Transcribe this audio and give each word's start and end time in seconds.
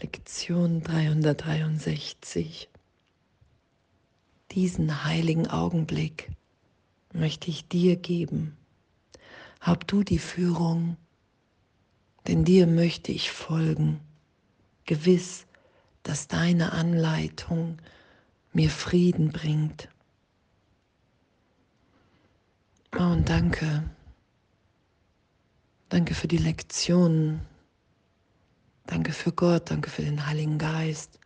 Lektion 0.00 0.80
363. 0.80 2.68
Diesen 4.52 5.04
heiligen 5.04 5.48
Augenblick 5.48 6.30
möchte 7.12 7.50
ich 7.50 7.66
dir 7.66 7.96
geben. 7.96 8.56
Hab 9.60 9.88
du 9.88 10.04
die 10.04 10.20
Führung, 10.20 10.96
denn 12.28 12.44
dir 12.44 12.68
möchte 12.68 13.10
ich 13.10 13.32
folgen, 13.32 13.98
gewiss, 14.84 15.46
dass 16.04 16.28
deine 16.28 16.70
Anleitung 16.72 17.78
mir 18.52 18.70
Frieden 18.70 19.32
bringt. 19.32 19.88
Oh, 22.96 23.02
und 23.02 23.28
danke, 23.28 23.82
danke 25.88 26.14
für 26.14 26.28
die 26.28 26.38
Lektionen, 26.38 27.40
Danke 28.88 29.12
für 29.12 29.32
Gott, 29.32 29.70
danke 29.70 29.90
für 29.90 30.00
den 30.00 30.26
Heiligen 30.26 30.56
Geist. 30.56 31.20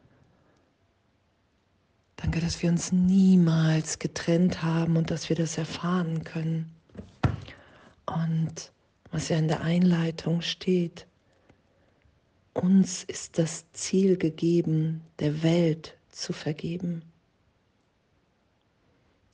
Danke, 2.17 2.41
dass 2.41 2.61
wir 2.61 2.69
uns 2.69 2.91
niemals 2.91 4.01
getrennt 4.01 4.65
haben 4.65 4.97
und 4.97 5.13
dass 5.13 5.29
wir 5.29 5.37
das 5.37 5.57
erfahren 5.59 6.25
können. 6.25 6.75
Und 8.05 8.73
was 9.13 9.29
ja 9.29 9.39
in 9.39 9.47
der 9.47 9.61
Einleitung 9.61 10.43
steht, 10.43 11.07
uns 12.53 13.05
ist 13.05 13.39
das 13.39 13.65
Ziel 13.73 14.17
gegeben, 14.17 15.01
der 15.21 15.45
Welt 15.45 15.97
zu 16.11 16.33
vergeben. 16.33 17.03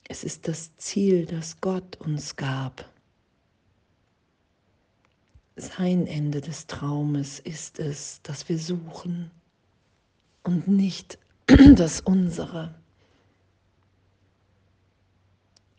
Es 0.07 0.23
ist 0.23 0.47
das 0.47 0.75
Ziel, 0.77 1.25
das 1.25 1.59
Gott 1.61 1.95
uns 1.95 2.35
gab. 2.35 2.87
Sein 5.59 6.07
Ende 6.07 6.39
des 6.39 6.67
Traumes 6.67 7.39
ist 7.39 7.79
es, 7.79 8.21
das 8.23 8.47
wir 8.47 8.57
suchen 8.57 9.29
und 10.43 10.69
nicht 10.69 11.19
das 11.75 11.99
unsere. 11.99 12.75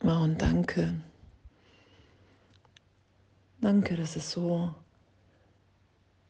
Oh, 0.03 0.09
und 0.09 0.43
danke. 0.43 1.01
Danke, 3.63 3.97
dass 3.97 4.17
es 4.17 4.31
so 4.31 4.75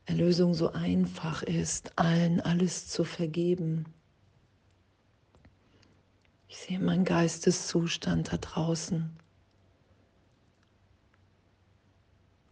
Erlösung 0.07 0.55
so 0.55 0.73
einfach 0.73 1.43
ist, 1.43 1.99
allen 1.99 2.41
alles 2.41 2.87
zu 2.89 3.03
vergeben. 3.03 3.85
Ich 6.49 6.59
sehe 6.59 6.79
meinen 6.79 7.05
Geisteszustand 7.05 8.33
da 8.33 8.37
draußen. 8.37 9.11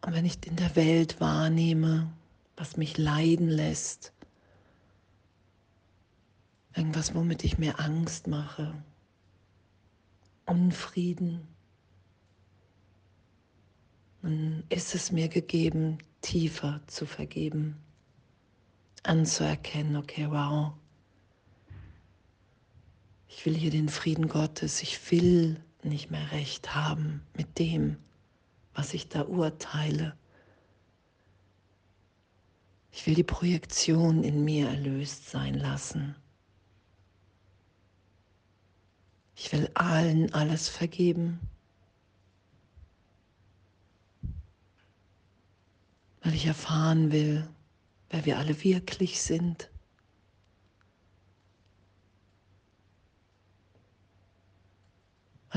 Und 0.03 0.15
wenn 0.15 0.25
ich 0.25 0.39
in 0.47 0.57
der 0.57 0.77
Welt 0.77 1.21
wahrnehme, 1.21 2.13
was 2.57 2.77
mich 2.77 2.99
leiden 2.99 3.49
lässt, 3.49 4.13
irgendwas, 6.75 7.15
womit 7.15 7.45
ich 7.45 7.59
mir 7.59 7.81
Angst 7.81 8.27
mache, 8.27 8.75
Unfrieden, 10.47 11.47
dann 14.23 14.65
ist 14.69 14.95
es 14.95 15.13
mir 15.13 15.29
gegeben, 15.29 15.99
tiefer 16.23 16.81
zu 16.87 17.07
vergeben, 17.07 17.77
anzuerkennen, 19.03 19.97
okay, 19.97 20.29
wow, 20.31 20.73
ich 23.29 23.45
will 23.47 23.55
hier 23.55 23.71
den 23.71 23.89
Frieden 23.89 24.29
Gottes, 24.29 24.83
ich 24.83 25.11
will 25.11 25.61
nicht 25.83 26.11
mehr 26.11 26.33
recht 26.33 26.75
haben 26.75 27.23
mit 27.37 27.59
dem, 27.59 27.97
was 28.79 28.95
ich 28.95 29.09
da 29.09 29.23
urteile. 29.23 30.17
Ich 32.93 33.05
will 33.09 33.17
die 33.17 33.25
Projektion 33.25 34.23
in 34.23 34.45
mir 34.45 34.69
erlöst 34.69 35.29
sein 35.31 35.55
lassen. 35.55 36.15
Ich 39.35 39.53
will 39.53 39.69
allen 39.75 40.33
alles 40.33 40.69
vergeben, 40.69 41.41
weil 46.23 46.35
ich 46.35 46.47
erfahren 46.47 47.11
will, 47.11 47.49
wer 48.11 48.27
wir 48.27 48.39
alle 48.39 48.63
wirklich 48.63 49.21
sind. 49.21 49.71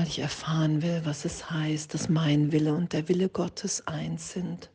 Weil 0.02 0.08
ich 0.08 0.18
erfahren 0.18 0.82
will, 0.82 1.02
was 1.04 1.24
es 1.24 1.48
heißt, 1.48 1.94
dass 1.94 2.08
mein 2.08 2.50
Wille 2.50 2.74
und 2.74 2.92
der 2.92 3.08
Wille 3.08 3.28
Gottes 3.28 3.86
eins 3.86 4.32
sind. 4.32 4.68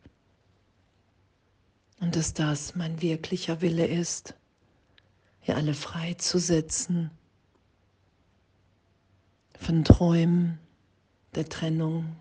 Und 1.99 2.15
dass 2.15 2.33
das 2.33 2.75
mein 2.75 3.01
wirklicher 3.01 3.59
Wille 3.59 3.85
ist, 3.85 4.35
hier 5.41 5.57
alle 5.57 5.73
freizusetzen 5.73 7.11
von 9.59 9.83
Träumen 9.83 10.59
der 11.35 11.49
Trennung, 11.49 12.15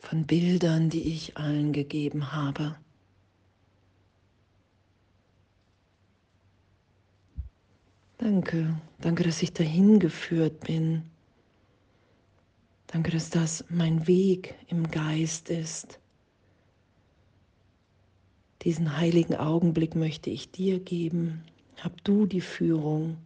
von 0.00 0.26
Bildern, 0.26 0.90
die 0.90 1.12
ich 1.12 1.36
allen 1.36 1.72
gegeben 1.72 2.32
habe. 2.32 2.74
Danke, 8.16 8.76
danke, 8.98 9.22
dass 9.22 9.40
ich 9.40 9.52
dahin 9.52 10.00
geführt 10.00 10.58
bin 10.58 11.04
Danke, 12.88 13.10
dass 13.10 13.28
das 13.28 13.64
mein 13.68 14.06
Weg 14.06 14.54
im 14.68 14.90
Geist 14.90 15.50
ist. 15.50 16.00
Diesen 18.62 18.96
heiligen 18.96 19.36
Augenblick 19.36 19.94
möchte 19.94 20.30
ich 20.30 20.50
dir 20.50 20.80
geben. 20.80 21.44
Hab 21.76 22.02
du 22.02 22.26
die 22.26 22.40
Führung, 22.40 23.18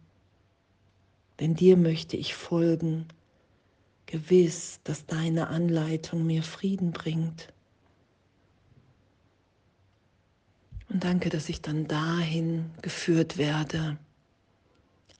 denn 1.39 1.55
dir 1.55 1.77
möchte 1.77 2.17
ich 2.17 2.35
folgen, 2.35 3.07
gewiss, 4.05 4.81
dass 4.83 5.05
deine 5.05 5.47
Anleitung 5.47 6.25
mir 6.25 6.43
Frieden 6.43 6.91
bringt. 6.91 7.47
Und 10.89 11.05
danke, 11.05 11.29
dass 11.29 11.47
ich 11.47 11.61
dann 11.61 11.87
dahin 11.87 12.69
geführt 12.81 13.37
werde, 13.37 13.97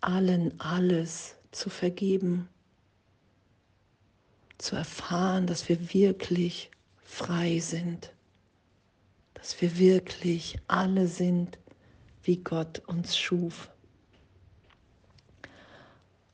allen 0.01 0.59
alles 0.59 1.37
zu 1.51 1.69
vergeben 1.69 2.49
zu 4.63 4.77
erfahren, 4.77 5.45
dass 5.45 5.67
wir 5.67 5.93
wirklich 5.93 6.71
frei 7.03 7.59
sind, 7.59 8.13
dass 9.33 9.61
wir 9.61 9.77
wirklich 9.77 10.57
alle 10.67 11.07
sind, 11.07 11.59
wie 12.23 12.37
Gott 12.37 12.79
uns 12.87 13.17
schuf. 13.17 13.69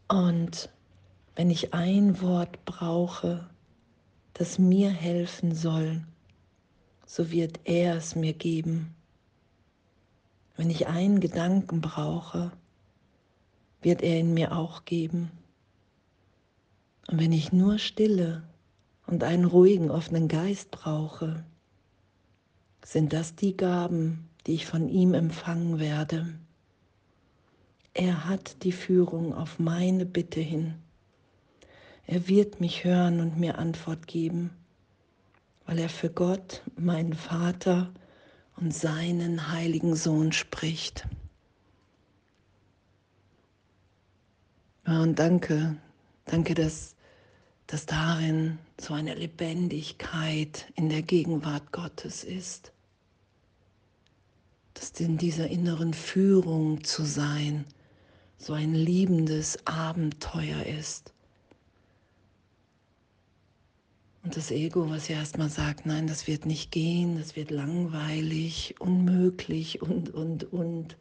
Und 0.07 0.69
wenn 1.35 1.50
ich 1.50 1.73
ein 1.73 2.22
Wort 2.22 2.63
brauche, 2.66 3.50
das 4.34 4.59
mir 4.59 4.91
helfen 4.91 5.56
soll, 5.56 6.06
so 7.07 7.31
wird 7.31 7.59
er 7.63 7.96
es 7.96 8.16
mir 8.16 8.34
geben. 8.34 8.94
Wenn 10.56 10.69
ich 10.69 10.85
einen 10.85 11.19
Gedanken 11.19 11.81
brauche, 11.81 12.51
wird 13.81 14.03
er 14.03 14.19
ihn 14.19 14.35
mir 14.35 14.56
auch 14.56 14.85
geben. 14.85 15.31
Und 17.09 17.20
wenn 17.20 17.31
ich 17.31 17.52
nur 17.52 17.80
Stille 17.80 18.44
und 19.08 19.24
einen 19.24 19.46
ruhigen, 19.46 19.90
offenen 19.90 20.28
Geist 20.28 20.70
brauche, 20.70 21.44
sind 22.86 23.14
das 23.14 23.34
die 23.34 23.58
Gaben, 23.58 24.30
die 24.46 24.53
ich 24.53 24.68
von 24.68 24.88
ihm 24.90 25.16
empfangen 25.16 25.80
werde. 25.80 26.28
Er 27.96 28.25
hat 28.25 28.62
die 28.62 28.72
Führung 28.72 29.34
auf 29.34 29.58
meine 29.58 30.06
Bitte 30.06 30.40
hin. 30.40 30.75
Er 32.06 32.28
wird 32.28 32.62
mich 32.62 32.84
hören 32.84 33.22
und 33.22 33.40
mir 33.40 33.58
Antwort 33.58 34.06
geben, 34.06 34.52
weil 35.66 35.80
er 35.80 35.90
für 35.90 36.12
Gott, 36.12 36.62
meinen 36.78 37.14
Vater 37.14 37.91
und 38.56 38.72
seinen 38.72 39.52
heiligen 39.52 39.96
Sohn 39.96 40.31
spricht. 40.31 41.08
und 44.85 45.17
danke, 45.17 45.76
danke, 46.26 46.53
dass 46.53 46.96
dass 47.70 47.86
darin 47.86 48.58
so 48.82 48.96
eine 48.96 49.14
Lebendigkeit 49.14 50.66
in 50.74 50.90
der 50.90 51.04
Gegenwart 51.04 51.72
Gottes 51.72 52.24
ist, 52.24 52.72
dass 54.74 54.90
in 55.00 55.20
dieser 55.20 55.48
inneren 55.50 55.94
Führung 55.94 56.84
zu 56.84 57.04
sein 57.04 57.66
so 58.40 58.54
ein 58.54 58.74
liebendes 58.74 59.68
Abenteuer 59.68 60.66
ist. 60.66 61.14
Und 64.24 64.36
das 64.36 64.50
Ego, 64.50 64.90
was 64.90 65.08
ja 65.08 65.18
erstmal 65.18 65.50
sagt, 65.50 65.86
nein, 65.86 66.08
das 66.08 66.26
wird 66.26 66.48
nicht 66.48 66.72
gehen, 66.72 67.20
das 67.20 67.36
wird 67.36 67.52
langweilig, 67.52 68.74
unmöglich 68.80 69.80
und, 69.80 70.10
und, 70.10 70.52
und, 70.52 70.98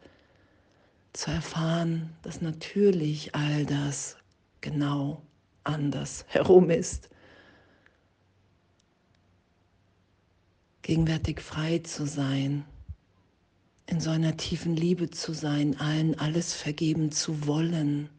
zu 1.14 1.30
erfahren, 1.30 2.14
dass 2.20 2.42
natürlich 2.42 3.34
all 3.34 3.64
das 3.64 4.18
genau 4.60 5.22
anders 5.68 6.24
herum 6.28 6.70
ist. 6.70 7.10
Gegenwärtig 10.82 11.40
frei 11.40 11.80
zu 11.80 12.06
sein 12.06 12.64
in 13.88 14.00
so 14.00 14.10
einer 14.10 14.36
tiefen 14.36 14.76
Liebe 14.76 15.10
zu 15.10 15.32
sein, 15.32 15.80
allen 15.80 16.18
alles 16.18 16.52
vergeben 16.52 17.10
zu 17.10 17.46
wollen, 17.46 18.10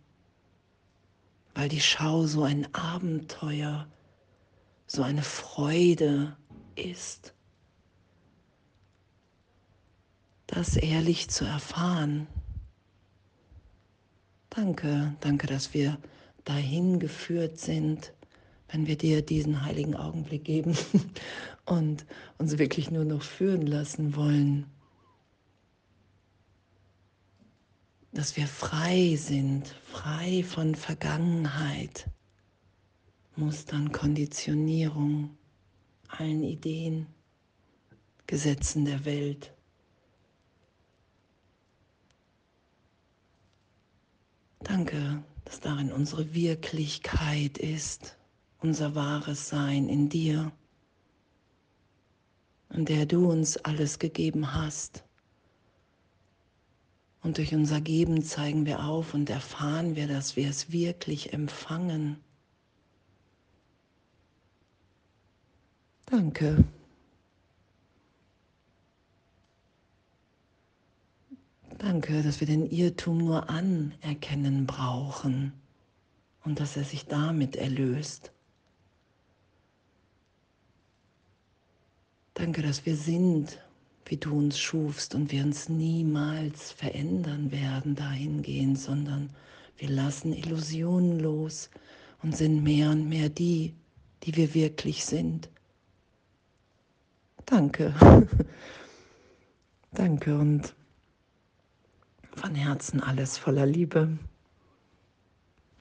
weil 1.54 1.70
die 1.70 1.80
Schau 1.80 2.26
so 2.26 2.44
ein 2.44 2.74
Abenteuer, 2.74 3.88
so 4.88 5.04
eine 5.04 5.22
Freude 5.22 6.36
ist. 6.76 7.36
Das 10.48 10.76
ehrlich 10.76 11.30
zu 11.30 11.46
erfahren. 11.46 12.26
Danke, 14.50 15.16
danke, 15.20 15.46
dass 15.46 15.76
wir 15.76 16.00
dahin 16.50 17.00
geführt 17.00 17.60
sind, 17.60 18.12
wenn 18.70 18.88
wir 18.88 18.98
dir 18.98 19.22
diesen 19.22 19.64
heiligen 19.64 19.96
Augenblick 19.96 20.44
geben 20.44 20.76
und 21.66 22.08
uns 22.40 22.58
wirklich 22.58 22.90
nur 22.90 23.06
noch 23.06 23.22
führen 23.22 23.68
lassen 23.68 24.16
wollen. 24.16 24.66
Dass 28.12 28.36
wir 28.36 28.48
frei 28.48 29.16
sind, 29.16 29.68
frei 29.92 30.44
von 30.44 30.74
Vergangenheit, 30.74 32.10
Mustern, 33.36 33.92
Konditionierung, 33.92 35.38
allen 36.08 36.44
Ideen, 36.44 37.06
Gesetzen 38.26 38.86
der 38.86 39.06
Welt. 39.06 39.54
Danke, 44.62 45.24
dass 45.50 45.62
darin 45.62 45.92
unsere 45.92 46.36
Wirklichkeit 46.36 47.58
ist, 47.58 48.16
unser 48.60 48.94
wahres 48.94 49.50
Sein 49.50 49.90
in 49.90 50.08
dir, 50.08 50.52
in 52.72 52.86
der 52.86 53.08
du 53.08 53.32
uns 53.32 53.58
alles 53.58 53.98
gegeben 53.98 54.54
hast. 54.54 55.04
Und 57.24 57.40
durch 57.40 57.56
unser 57.56 57.82
Geben 57.82 58.22
zeigen 58.22 58.68
wir 58.68 58.84
auf 58.86 59.16
und 59.16 59.28
erfahren 59.32 59.96
wir, 59.96 60.08
dass 60.08 60.36
wir 60.36 60.48
es 60.48 60.72
wirklich 60.72 61.34
empfangen. 61.34 62.18
Danke. 66.06 66.64
Danke, 71.92 72.22
dass 72.22 72.40
wir 72.40 72.46
den 72.46 72.70
Irrtum 72.70 73.18
nur 73.18 73.50
anerkennen 73.50 74.68
brauchen 74.68 75.54
und 76.44 76.60
dass 76.60 76.78
er 76.78 76.84
sich 76.84 77.08
damit 77.08 77.56
erlöst. 77.56 78.32
Danke, 82.36 82.62
dass 82.62 82.86
wir 82.86 82.96
sind, 82.96 83.58
wie 84.06 84.18
du 84.18 84.38
uns 84.38 84.60
schufst 84.60 85.16
und 85.16 85.32
wir 85.32 85.44
uns 85.44 85.68
niemals 85.68 86.72
verändern 86.74 87.52
werden 87.52 87.96
dahingehend, 87.96 88.78
sondern 88.78 89.32
wir 89.78 89.90
lassen 89.90 90.32
Illusionen 90.32 91.20
los 91.20 91.72
und 92.22 92.38
sind 92.38 92.62
mehr 92.62 92.92
und 92.92 93.10
mehr 93.10 93.30
die, 93.30 93.74
die 94.22 94.36
wir 94.36 94.54
wirklich 94.54 95.06
sind. 95.06 95.50
Danke. 97.48 97.96
Danke 99.92 100.38
und 100.38 100.76
von 102.40 102.56
Herzen 102.56 103.04
alles 103.04 103.38
voller 103.38 103.66
Liebe. 103.66 104.18